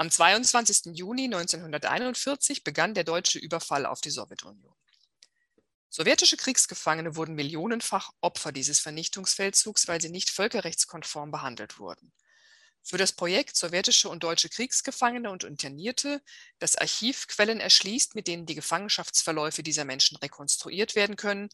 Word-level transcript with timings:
Am 0.00 0.12
22. 0.12 0.96
Juni 0.96 1.24
1941 1.24 2.62
begann 2.62 2.94
der 2.94 3.02
deutsche 3.02 3.40
Überfall 3.40 3.84
auf 3.84 4.00
die 4.00 4.10
Sowjetunion. 4.10 4.72
Sowjetische 5.88 6.36
Kriegsgefangene 6.36 7.16
wurden 7.16 7.34
millionenfach 7.34 8.12
Opfer 8.20 8.52
dieses 8.52 8.78
Vernichtungsfeldzugs, 8.78 9.88
weil 9.88 10.00
sie 10.00 10.10
nicht 10.10 10.30
völkerrechtskonform 10.30 11.32
behandelt 11.32 11.80
wurden. 11.80 12.12
Für 12.80 12.96
das 12.96 13.10
Projekt 13.10 13.56
Sowjetische 13.56 14.08
und 14.08 14.22
deutsche 14.22 14.48
Kriegsgefangene 14.48 15.32
und 15.32 15.42
Internierte, 15.42 16.22
das 16.60 16.76
Archiv 16.76 17.26
Quellen 17.26 17.58
erschließt, 17.58 18.14
mit 18.14 18.28
denen 18.28 18.46
die 18.46 18.54
Gefangenschaftsverläufe 18.54 19.64
dieser 19.64 19.84
Menschen 19.84 20.16
rekonstruiert 20.18 20.94
werden 20.94 21.16
können, 21.16 21.48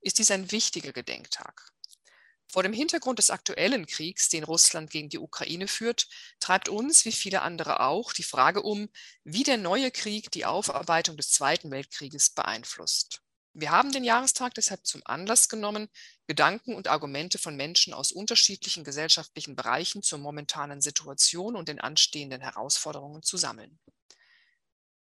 ist 0.00 0.18
dies 0.18 0.30
ein 0.30 0.50
wichtiger 0.50 0.94
Gedenktag. 0.94 1.70
Vor 2.50 2.64
dem 2.64 2.72
Hintergrund 2.72 3.20
des 3.20 3.30
aktuellen 3.30 3.86
Kriegs, 3.86 4.28
den 4.28 4.42
Russland 4.42 4.90
gegen 4.90 5.08
die 5.08 5.20
Ukraine 5.20 5.68
führt, 5.68 6.08
treibt 6.40 6.68
uns, 6.68 7.04
wie 7.04 7.12
viele 7.12 7.42
andere 7.42 7.78
auch, 7.78 8.12
die 8.12 8.24
Frage 8.24 8.62
um, 8.62 8.88
wie 9.22 9.44
der 9.44 9.56
neue 9.56 9.92
Krieg 9.92 10.32
die 10.32 10.44
Aufarbeitung 10.44 11.16
des 11.16 11.30
Zweiten 11.30 11.70
Weltkrieges 11.70 12.30
beeinflusst. 12.30 13.22
Wir 13.52 13.70
haben 13.70 13.92
den 13.92 14.02
Jahrestag 14.02 14.54
deshalb 14.54 14.84
zum 14.84 15.00
Anlass 15.04 15.48
genommen, 15.48 15.88
Gedanken 16.26 16.74
und 16.74 16.88
Argumente 16.88 17.38
von 17.38 17.54
Menschen 17.54 17.94
aus 17.94 18.10
unterschiedlichen 18.10 18.82
gesellschaftlichen 18.82 19.54
Bereichen 19.54 20.02
zur 20.02 20.18
momentanen 20.18 20.80
Situation 20.80 21.54
und 21.54 21.68
den 21.68 21.80
anstehenden 21.80 22.40
Herausforderungen 22.40 23.22
zu 23.22 23.36
sammeln. 23.36 23.78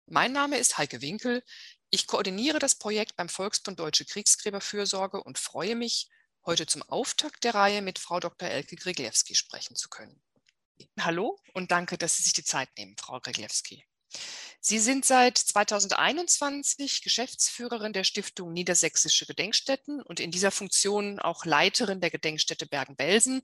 Mein 0.06 0.32
Name 0.32 0.58
ist 0.58 0.78
Heike 0.78 1.00
Winkel. 1.00 1.44
Ich 1.90 2.08
koordiniere 2.08 2.58
das 2.58 2.74
Projekt 2.74 3.14
beim 3.14 3.28
Volksbund 3.28 3.78
Deutsche 3.78 4.04
Kriegsgräberfürsorge 4.04 5.22
und 5.22 5.38
freue 5.38 5.76
mich, 5.76 6.08
heute 6.46 6.66
zum 6.66 6.82
Auftakt 6.82 7.44
der 7.44 7.54
Reihe 7.54 7.82
mit 7.82 7.98
Frau 7.98 8.20
Dr. 8.20 8.48
Elke 8.48 8.76
Griglewski 8.76 9.34
sprechen 9.34 9.76
zu 9.76 9.88
können. 9.88 10.22
Hallo 10.98 11.38
und 11.54 11.70
danke, 11.70 11.98
dass 11.98 12.16
Sie 12.16 12.22
sich 12.22 12.32
die 12.32 12.44
Zeit 12.44 12.68
nehmen, 12.76 12.96
Frau 12.98 13.20
Griglewski. 13.20 13.84
Sie 14.60 14.78
sind 14.78 15.04
seit 15.04 15.38
2021 15.38 17.02
Geschäftsführerin 17.02 17.92
der 17.92 18.04
Stiftung 18.04 18.52
Niedersächsische 18.52 19.24
Gedenkstätten 19.24 20.02
und 20.02 20.20
in 20.20 20.30
dieser 20.30 20.50
Funktion 20.50 21.18
auch 21.18 21.44
Leiterin 21.44 22.00
der 22.00 22.10
Gedenkstätte 22.10 22.66
Bergen-Belsen 22.66 23.42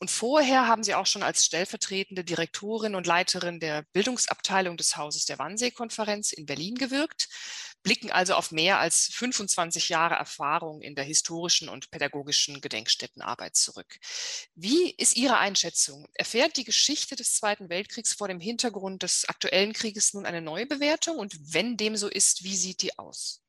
und 0.00 0.10
vorher 0.10 0.66
haben 0.66 0.82
Sie 0.82 0.94
auch 0.94 1.04
schon 1.04 1.22
als 1.22 1.44
stellvertretende 1.44 2.24
Direktorin 2.24 2.94
und 2.94 3.06
Leiterin 3.06 3.60
der 3.60 3.82
Bildungsabteilung 3.92 4.78
des 4.78 4.96
Hauses 4.96 5.26
der 5.26 5.38
Wannsee-Konferenz 5.38 6.32
in 6.32 6.46
Berlin 6.46 6.74
gewirkt, 6.76 7.28
blicken 7.82 8.10
also 8.10 8.34
auf 8.34 8.52
mehr 8.52 8.78
als 8.78 9.06
25 9.14 9.88
Jahre 9.88 10.14
Erfahrung 10.14 10.82
in 10.82 10.94
der 10.94 11.04
historischen 11.04 11.68
und 11.68 11.90
pädagogischen 11.90 12.60
Gedenkstättenarbeit 12.60 13.56
zurück. 13.56 13.98
Wie 14.54 14.90
ist 14.90 15.16
Ihre 15.16 15.38
Einschätzung? 15.38 16.06
Erfährt 16.14 16.56
die 16.56 16.64
Geschichte 16.64 17.16
des 17.16 17.34
Zweiten 17.34 17.68
Weltkriegs 17.70 18.12
vor 18.12 18.28
dem 18.28 18.40
Hintergrund 18.40 19.02
des 19.02 19.28
aktuellen 19.28 19.72
Krieges 19.72 20.12
nun 20.14 20.26
eine 20.26 20.42
neue 20.42 20.66
Bewertung? 20.66 21.16
Und 21.16 21.34
wenn 21.54 21.76
dem 21.76 21.96
so 21.96 22.08
ist, 22.08 22.44
wie 22.44 22.56
sieht 22.56 22.82
die 22.82 22.98
aus? 22.98 23.42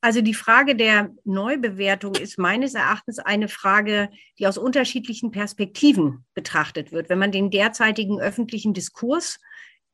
also 0.00 0.20
die 0.20 0.34
Frage 0.34 0.74
der 0.74 1.14
Neubewertung 1.24 2.14
ist 2.16 2.38
meines 2.38 2.74
Erachtens 2.74 3.18
eine 3.18 3.48
Frage, 3.48 4.10
die 4.38 4.46
aus 4.46 4.58
unterschiedlichen 4.58 5.30
Perspektiven 5.30 6.24
betrachtet 6.34 6.90
wird. 6.90 7.08
Wenn 7.08 7.18
man 7.18 7.32
den 7.32 7.50
derzeitigen 7.50 8.20
öffentlichen 8.20 8.74
Diskurs 8.74 9.38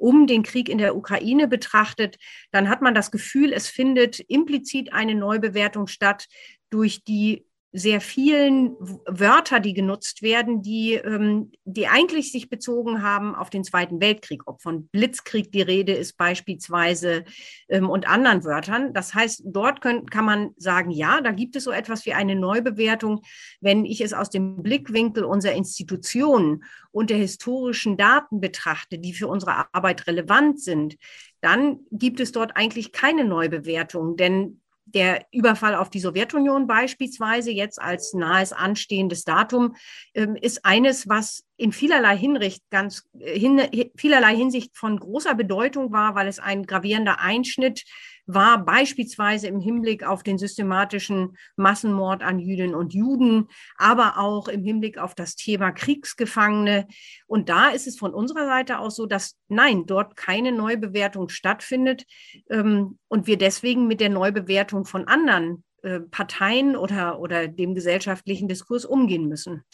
um 0.04 0.26
den 0.26 0.42
Krieg 0.42 0.68
in 0.68 0.76
der 0.76 0.96
Ukraine 0.96 1.48
betrachtet, 1.48 2.18
dann 2.50 2.68
hat 2.68 2.82
man 2.82 2.94
das 2.94 3.10
Gefühl, 3.10 3.54
es 3.54 3.68
findet 3.68 4.20
implizit 4.20 4.92
eine 4.92 5.14
Neubewertung 5.14 5.86
statt 5.86 6.26
durch 6.68 7.04
die 7.04 7.46
sehr 7.76 8.00
vielen 8.00 8.76
Wörter, 8.78 9.58
die 9.58 9.74
genutzt 9.74 10.22
werden, 10.22 10.62
die, 10.62 10.94
ähm, 10.94 11.50
die 11.64 11.88
eigentlich 11.88 12.30
sich 12.30 12.48
bezogen 12.48 13.02
haben 13.02 13.34
auf 13.34 13.50
den 13.50 13.64
Zweiten 13.64 14.00
Weltkrieg, 14.00 14.42
ob 14.46 14.62
von 14.62 14.86
Blitzkrieg 14.86 15.50
die 15.50 15.60
Rede 15.60 15.92
ist 15.92 16.16
beispielsweise 16.16 17.24
ähm, 17.68 17.90
und 17.90 18.06
anderen 18.06 18.44
Wörtern. 18.44 18.94
Das 18.94 19.12
heißt, 19.12 19.42
dort 19.46 19.80
können, 19.80 20.06
kann 20.06 20.24
man 20.24 20.50
sagen, 20.56 20.92
ja, 20.92 21.20
da 21.20 21.32
gibt 21.32 21.56
es 21.56 21.64
so 21.64 21.72
etwas 21.72 22.06
wie 22.06 22.12
eine 22.12 22.36
Neubewertung. 22.36 23.22
Wenn 23.60 23.84
ich 23.84 24.00
es 24.00 24.12
aus 24.12 24.30
dem 24.30 24.62
Blickwinkel 24.62 25.24
unserer 25.24 25.54
Institutionen 25.54 26.62
und 26.92 27.10
der 27.10 27.18
historischen 27.18 27.96
Daten 27.96 28.40
betrachte, 28.40 29.00
die 29.00 29.14
für 29.14 29.26
unsere 29.26 29.74
Arbeit 29.74 30.06
relevant 30.06 30.60
sind, 30.60 30.94
dann 31.40 31.80
gibt 31.90 32.20
es 32.20 32.30
dort 32.30 32.56
eigentlich 32.56 32.92
keine 32.92 33.24
Neubewertung, 33.24 34.16
denn 34.16 34.60
der 34.94 35.26
Überfall 35.32 35.74
auf 35.74 35.90
die 35.90 36.00
Sowjetunion 36.00 36.66
beispielsweise 36.66 37.50
jetzt 37.50 37.80
als 37.80 38.14
nahes 38.14 38.52
anstehendes 38.52 39.24
Datum 39.24 39.76
ähm, 40.14 40.36
ist 40.36 40.64
eines, 40.64 41.08
was 41.08 41.44
in 41.56 41.72
vielerlei 41.72 42.16
Hinsicht 42.16 42.62
ganz 42.70 43.08
äh, 43.18 43.38
hin, 43.38 43.60
vielerlei 43.96 44.34
Hinsicht 44.36 44.76
von 44.76 44.98
großer 44.98 45.34
Bedeutung 45.34 45.92
war, 45.92 46.14
weil 46.14 46.28
es 46.28 46.38
ein 46.38 46.64
gravierender 46.64 47.20
Einschnitt 47.20 47.84
war, 48.26 48.64
beispielsweise 48.64 49.48
im 49.48 49.60
Hinblick 49.60 50.04
auf 50.04 50.22
den 50.22 50.38
systematischen 50.38 51.36
Massenmord 51.56 52.22
an 52.22 52.38
Jüdinnen 52.38 52.74
und 52.74 52.94
Juden, 52.94 53.48
aber 53.76 54.18
auch 54.18 54.48
im 54.48 54.64
Hinblick 54.64 54.98
auf 54.98 55.14
das 55.14 55.36
Thema 55.36 55.72
Kriegsgefangene. 55.72 56.86
Und 57.26 57.48
da 57.48 57.68
ist 57.68 57.86
es 57.86 57.98
von 57.98 58.14
unserer 58.14 58.46
Seite 58.46 58.78
aus 58.78 58.96
so, 58.96 59.06
dass 59.06 59.36
nein, 59.48 59.84
dort 59.86 60.16
keine 60.16 60.52
Neubewertung 60.52 61.28
stattfindet 61.28 62.04
ähm, 62.48 62.98
und 63.08 63.26
wir 63.26 63.36
deswegen 63.36 63.86
mit 63.86 64.00
der 64.00 64.10
Neubewertung 64.10 64.86
von 64.86 65.06
anderen 65.06 65.62
äh, 65.82 66.00
Parteien 66.00 66.76
oder, 66.76 67.20
oder 67.20 67.46
dem 67.46 67.74
gesellschaftlichen 67.74 68.48
Diskurs 68.48 68.86
umgehen 68.86 69.28
müssen. 69.28 69.64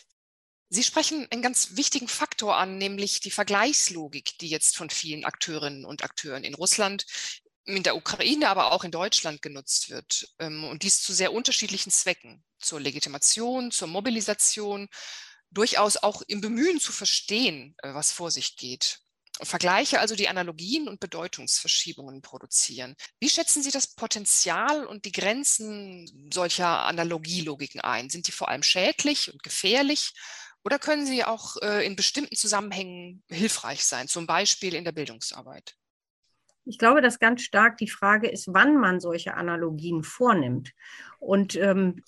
Sie 0.73 0.85
sprechen 0.85 1.27
einen 1.31 1.43
ganz 1.43 1.75
wichtigen 1.75 2.07
Faktor 2.07 2.57
an, 2.57 2.79
nämlich 2.79 3.19
die 3.19 3.33
Vergleichslogik, 3.33 4.39
die 4.39 4.49
jetzt 4.49 4.77
von 4.77 4.89
vielen 4.89 5.25
Akteurinnen 5.25 5.85
und 5.85 6.05
Akteuren 6.05 6.45
in 6.45 6.55
Russland, 6.55 7.07
in 7.65 7.83
der 7.83 7.97
Ukraine, 7.97 8.49
aber 8.49 8.71
auch 8.71 8.85
in 8.85 8.93
Deutschland 8.93 9.43
genutzt 9.43 9.91
wird. 9.91 10.29
Ähm, 10.39 10.63
und 10.63 10.85
dies 10.85 11.03
zu 11.03 11.13
sehr 11.13 11.33
unterschiedlichen 11.33 11.91
Zwecken, 11.91 12.45
zur 12.61 12.79
Legitimation, 12.79 13.73
zur 13.73 13.89
Mobilisation, 13.89 14.89
durchaus 15.51 15.97
auch 15.97 16.23
im 16.23 16.41
Bemühen 16.41 16.79
zu 16.79 16.93
verstehen, 16.93 17.75
äh, 17.83 17.93
was 17.93 18.13
vor 18.13 18.31
sich 18.31 18.57
geht. 18.57 19.01
Vergleiche 19.43 19.99
also 19.99 20.15
die 20.15 20.29
Analogien 20.29 20.87
und 20.89 21.01
Bedeutungsverschiebungen 21.01 22.23
produzieren. 22.23 22.95
Wie 23.19 23.31
schätzen 23.31 23.63
Sie 23.63 23.71
das 23.73 23.89
Potenzial 23.95 24.87
und 24.87 25.05
die 25.05 25.13
Grenzen 25.13 26.31
solcher 26.33 26.85
Analogielogiken 26.85 27.81
ein? 27.81 28.11
Sind 28.11 28.29
die 28.29 28.33
vor 28.33 28.49
allem 28.49 28.63
schädlich 28.63 29.33
und 29.33 29.43
gefährlich 29.43 30.13
oder 30.65 30.79
können 30.79 31.07
sie 31.07 31.25
auch 31.25 31.57
äh, 31.63 31.87
in 31.87 31.97
bestimmten 31.97 32.37
Zusammenhängen 32.37 33.23
hilfreich 33.29 33.85
sein, 33.85 34.09
zum 34.09 34.27
Beispiel 34.27 34.75
in 34.75 34.85
der 34.85 34.93
Bildungsarbeit? 34.93 35.77
Ich 36.65 36.79
glaube, 36.79 37.01
dass 37.01 37.19
ganz 37.19 37.43
stark 37.43 37.79
die 37.79 37.89
Frage 37.89 38.29
ist, 38.29 38.49
wann 38.53 38.77
man 38.77 39.01
solche 39.01 39.35
Analogien 39.35 40.03
vornimmt. 40.03 40.73
Und 41.19 41.57
ähm, 41.57 42.03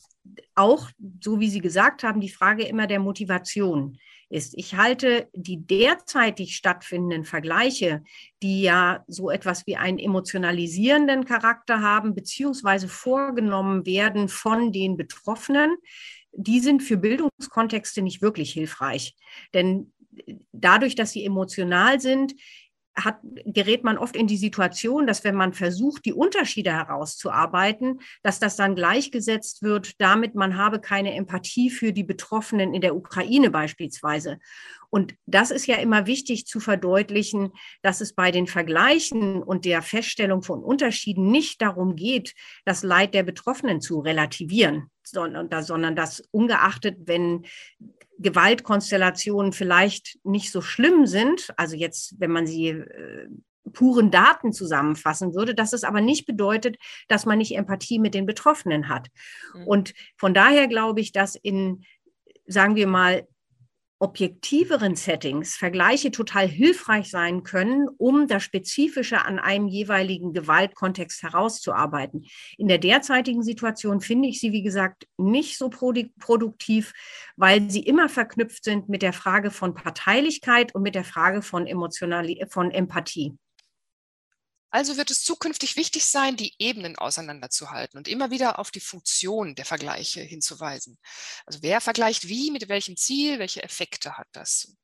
auch, 0.55 0.91
so 1.21 1.41
wie 1.41 1.51
Sie 1.51 1.61
gesagt 1.61 2.03
haben, 2.03 2.21
die 2.21 2.29
Frage 2.29 2.65
immer 2.65 2.87
der 2.87 3.01
Motivation 3.01 3.99
ist. 4.29 4.55
Ich 4.57 4.77
halte 4.77 5.29
die 5.35 5.59
derzeitig 5.67 6.57
stattfindenden 6.57 7.25
Vergleiche, 7.25 8.03
die 8.43 8.63
ja 8.63 9.05
so 9.07 9.31
etwas 9.31 9.67
wie 9.67 9.77
einen 9.77 9.99
emotionalisierenden 9.99 11.25
Charakter 11.25 11.81
haben, 11.81 12.15
beziehungsweise 12.15 12.89
vorgenommen 12.89 13.85
werden 13.85 14.29
von 14.29 14.73
den 14.73 14.97
Betroffenen, 14.97 15.77
die 16.33 16.61
sind 16.61 16.83
für 16.83 16.97
Bildungskontexte 16.97 18.03
nicht 18.03 18.23
wirklich 18.23 18.53
hilfreich. 18.53 19.17
Denn 19.55 19.93
dadurch, 20.53 20.95
dass 20.95 21.13
sie 21.13 21.25
emotional 21.25 22.01
sind, 22.01 22.35
hat, 22.95 23.21
gerät 23.47 23.85
man 23.85 23.97
oft 23.97 24.17
in 24.17 24.27
die 24.27 24.37
Situation, 24.37 25.07
dass 25.07 25.25
wenn 25.25 25.35
man 25.35 25.55
versucht, 25.55 26.05
die 26.05 26.13
Unterschiede 26.13 26.73
herauszuarbeiten, 26.73 28.01
dass 28.23 28.39
das 28.39 28.57
dann 28.57 28.75
gleichgesetzt 28.75 29.63
wird, 29.63 30.01
damit 30.01 30.35
man 30.35 30.57
habe 30.57 30.81
keine 30.81 31.15
Empathie 31.15 31.71
für 31.71 31.93
die 31.93 32.05
Betroffenen 32.05 32.75
in 32.75 32.83
der 32.83 32.95
Ukraine 32.95 33.51
beispielsweise. 33.51 34.39
Und 34.91 35.15
das 35.25 35.51
ist 35.51 35.67
ja 35.67 35.77
immer 35.77 36.07
wichtig 36.07 36.47
zu 36.47 36.61
verdeutlichen, 36.61 37.53
dass 37.81 38.03
es 38.03 38.15
bei 38.15 38.31
den 38.31 38.47
Vergleichen 38.47 39.43
und 39.43 39.65
der 39.65 39.81
Feststellung 39.81 40.43
von 40.43 40.63
Unterschieden 40.63 41.31
nicht 41.31 41.63
darum 41.63 41.97
geht, 41.97 42.35
das 42.67 42.83
Leid 42.83 43.15
der 43.15 43.23
Betroffenen 43.23 43.81
zu 43.81 44.01
relativieren, 44.01 44.91
sondern, 45.05 45.49
sondern 45.63 45.97
dass 45.97 46.21
ungeachtet, 46.31 46.99
wenn 47.07 47.47
Gewaltkonstellationen 48.19 49.53
vielleicht 49.53 50.19
nicht 50.25 50.53
so 50.53 50.61
schlimm 50.61 51.07
sind, 51.07 51.53
also 51.57 51.77
jetzt, 51.77 52.15
wenn 52.19 52.31
man 52.31 52.47
sie 52.47 52.69
äh, 52.69 53.29
puren 53.73 54.11
Daten 54.11 54.53
zusammenfassen 54.53 55.35
würde, 55.35 55.55
dass 55.55 55.73
es 55.73 55.85
aber 55.85 56.01
nicht 56.01 56.27
bedeutet, 56.27 56.77
dass 57.09 57.27
man 57.27 57.39
nicht 57.39 57.55
Empathie 57.55 57.99
mit 57.99 58.15
den 58.15 58.27
Betroffenen 58.27 58.89
hat. 58.89 59.09
Mhm. 59.55 59.67
Und 59.67 59.95
von 60.17 60.35
daher 60.35 60.69
glaube 60.69 61.01
ich, 61.01 61.13
dass 61.13 61.35
in, 61.37 61.85
sagen 62.47 62.77
wir 62.77 62.87
mal, 62.87 63.27
objektiveren 64.03 64.97
Settings 64.97 65.55
Vergleiche 65.55 66.11
total 66.11 66.49
hilfreich 66.49 67.09
sein 67.09 67.45
können, 67.45 67.89
um 67.99 68.27
das 68.27 68.43
Spezifische 68.43 69.25
an 69.25 69.39
einem 69.39 69.69
jeweiligen 69.69 70.33
Gewaltkontext 70.33 71.23
herauszuarbeiten. 71.23 72.25
In 72.59 72.67
der 72.67 72.79
derzeitigen 72.79 73.45
Situation 73.45 74.01
finde 74.01 74.29
ich 74.29 74.41
sie, 74.41 74.51
wie 74.51 74.65
gesagt, 74.65 75.07
nicht 75.19 75.57
so 75.57 75.71
produktiv, 75.71 76.93
weil 77.37 77.71
sie 77.71 77.83
immer 77.83 78.09
verknüpft 78.09 78.65
sind 78.65 78.89
mit 78.89 79.03
der 79.03 79.13
Frage 79.13 79.53
von 79.53 79.75
Parteilichkeit 79.75 80.75
und 80.75 80.83
mit 80.83 80.97
der 80.97 81.05
Frage 81.05 81.41
von, 81.41 81.69
Emotionalität, 81.69 82.53
von 82.53 82.73
Empathie. 82.73 83.37
Also 84.75 84.97
wird 84.97 85.11
es 85.11 85.23
zukünftig 85.23 85.77
wichtig 85.77 86.07
sein, 86.07 86.37
die 86.37 86.55
Ebenen 86.59 86.97
auseinanderzuhalten 86.97 87.99
und 87.99 88.09
immer 88.09 88.31
wieder 88.31 88.59
auf 88.59 88.71
die 88.71 88.81
Funktion 88.81 89.55
der 89.55 89.67
Vergleiche 89.67 90.23
hinzuweisen. 90.23 90.99
Also 91.45 91.59
wer 91.63 91.83
vergleicht 91.83 92.27
wie, 92.27 92.51
mit 92.51 92.69
welchem 92.71 92.97
Ziel, 92.97 93.39
welche 93.39 93.63
Effekte 93.63 94.17
hat 94.17 94.29
das? 94.33 94.75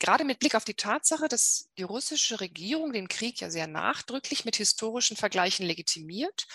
Gerade 0.00 0.24
mit 0.24 0.38
Blick 0.38 0.54
auf 0.54 0.64
die 0.64 0.74
Tatsache, 0.74 1.28
dass 1.28 1.70
die 1.78 1.82
russische 1.82 2.40
Regierung 2.40 2.92
den 2.92 3.08
Krieg 3.08 3.40
ja 3.40 3.50
sehr 3.50 3.66
nachdrücklich 3.66 4.44
mit 4.44 4.56
historischen 4.56 5.16
Vergleichen 5.16 5.66
legitimiert 5.66 6.46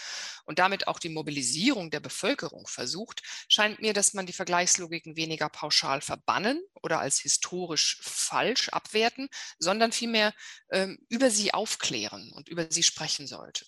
und 0.46 0.60
damit 0.60 0.88
auch 0.88 1.00
die 1.00 1.10
Mobilisierung 1.10 1.92
der 1.92 2.00
Bevölkerung 2.00 2.68
versucht, 2.68 3.22
scheint 3.48 3.82
mir, 3.82 3.94
dass 3.94 4.14
man 4.14 4.26
die 4.26 4.34
Vergleichslogiken 4.34 5.16
weniger 5.16 5.50
pauschal 5.50 6.02
verbannen 6.02 6.62
oder 6.82 7.00
als 7.00 7.20
historisch 7.20 8.00
falsch 8.02 8.70
abwerten, 8.70 9.30
sondern 9.60 9.92
vielmehr 9.92 10.34
ähm, 10.72 11.00
über 11.10 11.30
sie 11.30 11.54
aufklären 11.54 12.32
und 12.34 12.50
über 12.50 12.68
sie 12.70 12.84
sprechen 12.84 13.28
sollte. 13.28 13.66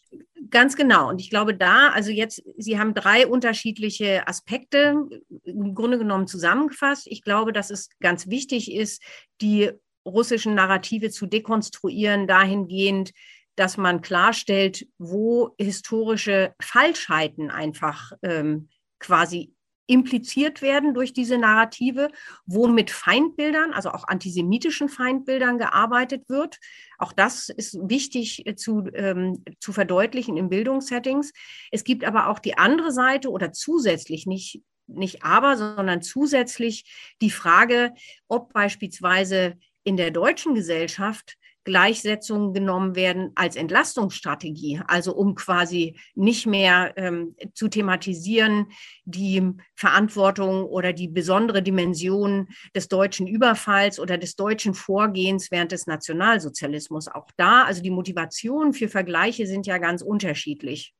Ganz 0.50 0.76
genau. 0.76 1.10
Und 1.10 1.22
ich 1.22 1.30
glaube, 1.30 1.56
da, 1.56 1.90
also 1.90 2.12
jetzt, 2.12 2.44
Sie 2.58 2.78
haben 2.78 2.94
drei 2.94 3.26
unterschiedliche 3.26 4.28
Aspekte 4.28 5.08
im 5.44 5.74
Grunde 5.76 5.98
genommen 5.98 6.28
zusammengefasst. 6.28 7.08
Ich 7.08 7.22
glaube, 7.22 7.54
dass 7.54 7.70
es 7.70 7.90
ganz 8.00 8.28
wichtig 8.28 8.72
ist, 8.72 9.02
die 9.42 9.72
russischen 10.06 10.54
Narrative 10.54 11.10
zu 11.10 11.26
dekonstruieren, 11.26 12.28
dahingehend, 12.28 13.12
dass 13.56 13.78
man 13.78 14.02
klarstellt, 14.02 14.88
wo 14.98 15.56
historische 15.58 16.54
Falschheiten 16.62 17.50
einfach 17.50 18.12
ähm, 18.22 18.70
quasi 19.00 19.54
impliziert 19.88 20.62
werden 20.62 20.94
durch 20.94 21.14
diese 21.14 21.38
Narrative, 21.38 22.10
wo 22.46 22.68
mit 22.68 22.92
Feindbildern, 22.92 23.72
also 23.74 23.92
auch 23.92 24.08
antisemitischen 24.08 24.90
Feindbildern 24.90 25.58
gearbeitet 25.58 26.28
wird. 26.28 26.60
Auch 26.98 27.14
das 27.14 27.50
ist 27.50 27.78
wichtig 27.82 28.46
äh, 28.48 28.56
zu, 28.56 28.88
ähm, 28.94 29.44
zu 29.60 29.74
verdeutlichen 29.74 30.38
in 30.38 30.50
Bildungssettings. 30.50 31.34
Es 31.72 31.84
gibt 31.84 32.04
aber 32.04 32.30
auch 32.30 32.40
die 32.40 32.58
andere 32.58 32.92
Seite 32.92 33.30
oder 33.30 33.52
zusätzlich 33.52 34.26
nicht 34.26 34.62
nicht 34.88 35.24
aber, 35.24 35.58
sondern 35.58 36.04
zusätzlich 36.04 36.86
die 37.20 37.32
Frage, 37.32 37.96
ob 38.28 38.54
beispielsweise 38.54 39.58
in 39.84 39.98
der 39.98 40.12
deutschen 40.12 40.54
Gesellschaft 40.54 41.38
Gleichsetzungen 41.66 42.54
genommen 42.54 42.96
werden 42.96 43.32
als 43.36 43.56
Entlastungsstrategie, 43.56 44.82
also 44.88 45.14
um 45.14 45.36
quasi 45.36 45.98
nicht 46.14 46.46
mehr 46.46 46.94
ähm, 46.96 47.36
zu 47.54 47.68
thematisieren, 47.68 48.68
die 49.04 49.52
Verantwortung 49.76 50.64
oder 50.64 50.94
die 50.94 51.08
besondere 51.08 51.62
Dimension 51.62 52.48
des 52.74 52.88
deutschen 52.88 53.28
Überfalls 53.28 54.00
oder 54.00 54.18
des 54.18 54.36
deutschen 54.36 54.74
Vorgehens 54.74 55.52
während 55.52 55.72
des 55.72 55.88
Nationalsozialismus. 55.88 57.08
Auch 57.08 57.28
da, 57.36 57.64
also 57.64 57.82
die 57.82 57.92
Motivationen 57.92 58.74
für 58.74 58.88
Vergleiche 58.88 59.48
sind 59.48 59.66
ja 59.66 59.80
ganz 59.80 60.02
unterschiedlich. 60.02 60.94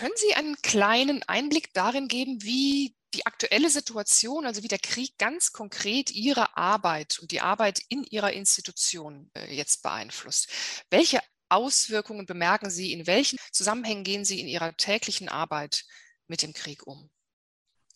Können 0.00 0.14
Sie 0.16 0.32
einen 0.32 0.56
kleinen 0.62 1.22
Einblick 1.24 1.74
darin 1.74 2.08
geben, 2.08 2.42
wie 2.42 2.96
die 3.12 3.26
aktuelle 3.26 3.68
Situation, 3.68 4.46
also 4.46 4.62
wie 4.62 4.68
der 4.68 4.78
Krieg 4.78 5.18
ganz 5.18 5.52
konkret 5.52 6.10
Ihre 6.10 6.56
Arbeit 6.56 7.18
und 7.20 7.32
die 7.32 7.42
Arbeit 7.42 7.82
in 7.90 8.04
Ihrer 8.04 8.32
Institution 8.32 9.30
äh, 9.34 9.54
jetzt 9.54 9.82
beeinflusst. 9.82 10.48
Welche 10.88 11.20
Auswirkungen 11.50 12.24
bemerken 12.24 12.70
Sie? 12.70 12.94
In 12.94 13.06
welchen 13.06 13.38
Zusammenhängen 13.52 14.02
gehen 14.02 14.24
Sie 14.24 14.40
in 14.40 14.48
Ihrer 14.48 14.74
täglichen 14.74 15.28
Arbeit 15.28 15.84
mit 16.28 16.42
dem 16.42 16.54
Krieg 16.54 16.86
um? 16.86 17.10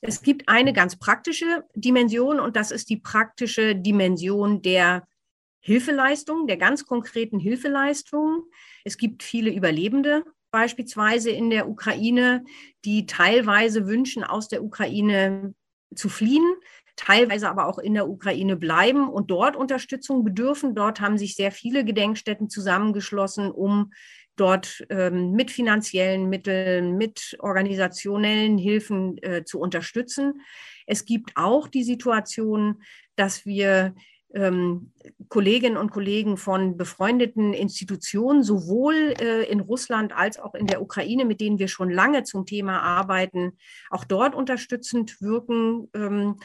Es 0.03 0.21
gibt 0.21 0.47
eine 0.47 0.75
ganz 0.75 0.99
praktische 0.99 1.65
Dimension 1.75 2.39
und 2.39 2.55
das 2.55 2.71
ist 2.71 2.91
die 2.91 2.99
praktische 2.99 3.77
Dimension 3.77 4.61
der 4.61 5.09
Hilfeleistung, 5.61 6.49
der 6.49 6.59
ganz 6.59 6.85
konkreten 6.85 7.39
Hilfeleistung. 7.39 8.43
Es 8.85 8.99
gibt 8.99 9.23
viele 9.23 9.49
Überlebende 9.49 10.23
beispielsweise 10.55 11.31
in 11.31 11.51
der 11.51 11.69
Ukraine, 11.69 12.45
die 12.85 13.07
teilweise 13.07 13.89
wünschen, 13.89 14.23
aus 14.23 14.47
der 14.47 14.63
Ukraine 14.63 15.53
zu 15.97 16.09
fliehen, 16.09 16.47
teilweise 16.95 17.51
aber 17.51 17.67
auch 17.67 17.79
in 17.79 17.95
der 17.95 18.09
Ukraine 18.09 18.55
bleiben 18.55 19.09
und 19.09 19.33
dort 19.33 19.57
Unterstützung 19.57 20.23
bedürfen. 20.23 20.77
Dort 20.77 21.01
haben 21.01 21.19
sich 21.19 21.35
sehr 21.35 21.51
viele 21.51 21.85
Gedenkstätten 21.85 22.49
zusammengeschlossen, 22.49 23.51
um 23.51 23.93
dort 24.37 24.87
ähm, 24.91 25.33
mit 25.33 25.51
finanziellen 25.51 26.29
Mitteln, 26.29 26.97
mit 26.97 27.37
organisationellen 27.41 28.57
Hilfen 28.57 29.21
äh, 29.25 29.43
zu 29.45 29.59
unterstützen. 29.59 30.41
Es 30.87 31.05
gibt 31.05 31.33
auch 31.35 31.67
die 31.67 31.83
Situation, 31.83 32.81
dass 33.17 33.45
wir 33.45 33.93
ähm, 34.35 34.93
Kolleginnen 35.29 35.77
und 35.77 35.91
Kollegen 35.91 36.37
von 36.37 36.77
befreundeten 36.77 37.53
Institutionen, 37.53 38.43
sowohl 38.43 39.15
äh, 39.21 39.45
in 39.45 39.61
Russland 39.61 40.13
als 40.15 40.39
auch 40.39 40.55
in 40.55 40.67
der 40.67 40.83
Ukraine, 40.83 41.25
mit 41.25 41.41
denen 41.41 41.59
wir 41.59 41.69
schon 41.69 41.91
lange 41.91 42.25
zum 42.25 42.45
Thema 42.47 42.81
arbeiten, 42.81 43.57
auch 43.91 44.05
dort 44.05 44.35
unterstützend 44.35 45.21
wirken. 45.21 45.89
Ähm, 45.95 46.37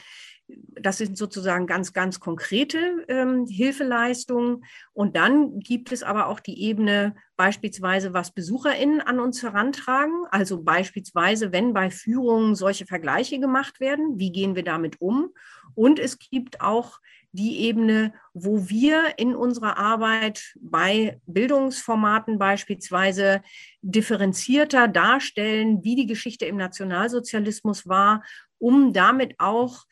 das 0.80 0.98
sind 0.98 1.16
sozusagen 1.16 1.66
ganz, 1.66 1.92
ganz 1.92 2.20
konkrete 2.20 3.04
ähm, 3.08 3.46
Hilfeleistungen. 3.46 4.64
Und 4.92 5.16
dann 5.16 5.60
gibt 5.60 5.92
es 5.92 6.02
aber 6.02 6.26
auch 6.28 6.40
die 6.40 6.62
Ebene 6.62 7.14
beispielsweise, 7.36 8.12
was 8.12 8.32
BesucherInnen 8.32 9.00
an 9.00 9.20
uns 9.20 9.42
herantragen. 9.42 10.24
Also 10.30 10.62
beispielsweise, 10.62 11.52
wenn 11.52 11.72
bei 11.72 11.90
Führungen 11.90 12.54
solche 12.54 12.86
Vergleiche 12.86 13.38
gemacht 13.38 13.80
werden, 13.80 14.18
wie 14.18 14.32
gehen 14.32 14.54
wir 14.54 14.64
damit 14.64 15.00
um? 15.00 15.30
Und 15.74 15.98
es 15.98 16.18
gibt 16.18 16.60
auch 16.60 16.98
die 17.32 17.60
Ebene, 17.60 18.12
wo 18.34 18.68
wir 18.68 19.18
in 19.18 19.36
unserer 19.36 19.76
Arbeit 19.78 20.54
bei 20.60 21.20
Bildungsformaten 21.26 22.38
beispielsweise 22.38 23.42
differenzierter 23.82 24.88
darstellen, 24.88 25.84
wie 25.84 25.94
die 25.94 26.06
Geschichte 26.06 26.46
im 26.46 26.56
Nationalsozialismus 26.56 27.86
war, 27.86 28.24
um 28.58 28.92
damit 28.92 29.34
auch 29.38 29.84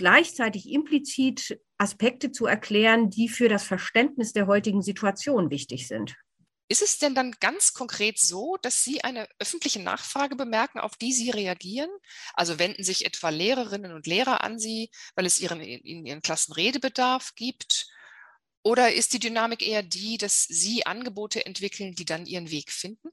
gleichzeitig 0.00 0.70
implizit 0.70 1.60
Aspekte 1.76 2.32
zu 2.32 2.46
erklären, 2.46 3.10
die 3.10 3.28
für 3.28 3.50
das 3.50 3.64
Verständnis 3.64 4.32
der 4.32 4.46
heutigen 4.46 4.80
Situation 4.80 5.50
wichtig 5.50 5.88
sind. 5.88 6.16
Ist 6.68 6.80
es 6.80 6.96
denn 6.96 7.14
dann 7.14 7.32
ganz 7.38 7.74
konkret 7.74 8.18
so, 8.18 8.56
dass 8.62 8.82
Sie 8.82 9.04
eine 9.04 9.28
öffentliche 9.38 9.82
Nachfrage 9.82 10.36
bemerken, 10.36 10.78
auf 10.78 10.96
die 10.96 11.12
Sie 11.12 11.28
reagieren? 11.28 11.90
Also 12.32 12.58
wenden 12.58 12.82
sich 12.82 13.04
etwa 13.04 13.28
Lehrerinnen 13.28 13.92
und 13.92 14.06
Lehrer 14.06 14.42
an 14.42 14.58
Sie, 14.58 14.90
weil 15.16 15.26
es 15.26 15.38
ihren, 15.38 15.60
in 15.60 16.06
Ihren 16.06 16.22
Klassen 16.22 16.54
Redebedarf 16.54 17.34
gibt? 17.34 17.86
Oder 18.62 18.94
ist 18.94 19.12
die 19.12 19.20
Dynamik 19.20 19.60
eher 19.60 19.82
die, 19.82 20.16
dass 20.16 20.44
Sie 20.44 20.86
Angebote 20.86 21.44
entwickeln, 21.44 21.94
die 21.94 22.06
dann 22.06 22.24
ihren 22.24 22.50
Weg 22.50 22.72
finden? 22.72 23.10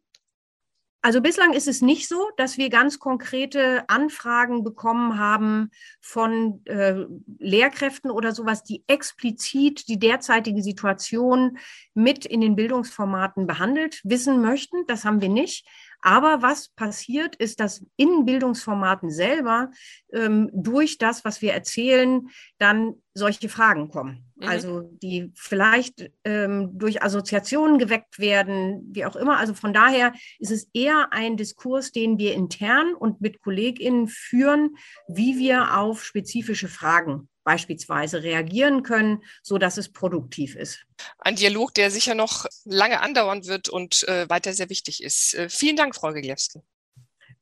Also 1.07 1.21
bislang 1.21 1.53
ist 1.53 1.69
es 1.69 1.81
nicht 1.81 2.09
so, 2.09 2.31
dass 2.35 2.57
wir 2.57 2.69
ganz 2.69 2.99
konkrete 2.99 3.87
Anfragen 3.87 4.65
bekommen 4.65 5.17
haben 5.17 5.71
von 6.01 6.65
äh, 6.65 7.05
Lehrkräften 7.39 8.11
oder 8.11 8.33
sowas, 8.33 8.65
die 8.65 8.83
explizit 8.87 9.87
die 9.87 9.99
derzeitige 9.99 10.61
Situation 10.61 11.59
mit 11.93 12.25
in 12.25 12.41
den 12.41 12.57
Bildungsformaten 12.57 13.47
behandelt 13.47 14.01
wissen 14.03 14.41
möchten. 14.41 14.85
Das 14.87 15.05
haben 15.05 15.21
wir 15.21 15.29
nicht. 15.29 15.65
Aber 16.01 16.41
was 16.41 16.67
passiert, 16.67 17.37
ist, 17.37 17.61
dass 17.61 17.85
in 17.95 18.25
Bildungsformaten 18.25 19.09
selber 19.09 19.71
ähm, 20.11 20.49
durch 20.51 20.97
das, 20.97 21.23
was 21.23 21.41
wir 21.41 21.53
erzählen, 21.53 22.27
dann 22.57 22.95
solche 23.17 23.49
Fragen 23.49 23.89
kommen. 23.89 24.25
Mhm. 24.35 24.47
Also 24.47 24.81
die 25.01 25.31
vielleicht 25.35 26.09
ähm, 26.23 26.71
durch 26.77 27.01
Assoziationen 27.01 27.79
geweckt 27.79 28.19
werden, 28.19 28.87
wie 28.91 29.05
auch 29.05 29.15
immer. 29.15 29.37
Also 29.37 29.53
von 29.53 29.73
daher 29.73 30.13
ist 30.39 30.51
es 30.51 30.69
eher 30.73 31.07
ein 31.11 31.37
Diskurs, 31.37 31.91
den 31.91 32.17
wir 32.17 32.33
intern 32.33 32.93
und 32.93 33.21
mit 33.21 33.41
KollegInnen 33.41 34.07
führen, 34.07 34.77
wie 35.07 35.37
wir 35.37 35.77
auf 35.77 36.03
spezifische 36.03 36.67
Fragen 36.67 37.29
beispielsweise 37.43 38.23
reagieren 38.23 38.83
können, 38.83 39.23
so 39.41 39.57
dass 39.57 39.77
es 39.77 39.93
produktiv 39.93 40.55
ist. 40.55 40.85
Ein 41.17 41.37
Dialog, 41.37 41.73
der 41.73 41.91
sicher 41.91 42.13
noch 42.13 42.45
lange 42.65 42.99
andauern 42.99 43.45
wird 43.45 43.69
und 43.69 44.05
äh, 44.09 44.29
weiter 44.29 44.51
sehr 44.51 44.69
wichtig 44.69 45.01
ist. 45.01 45.33
Äh, 45.33 45.47
vielen 45.49 45.77
Dank, 45.77 45.95
Frau 45.95 46.11
Geglewski. 46.11 46.59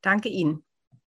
Danke 0.02 0.30
Ihnen. 0.30 0.64